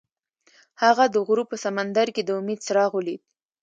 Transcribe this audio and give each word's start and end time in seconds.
هغه 0.83 1.05
د 1.09 1.15
غروب 1.27 1.47
په 1.51 1.57
سمندر 1.65 2.07
کې 2.15 2.21
د 2.25 2.29
امید 2.39 2.59
څراغ 2.65 2.91
ولید. 2.95 3.21